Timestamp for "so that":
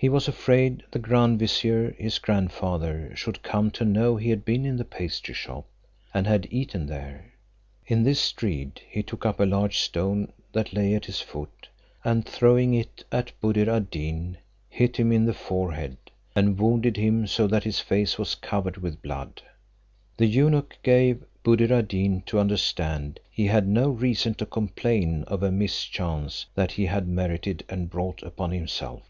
17.26-17.64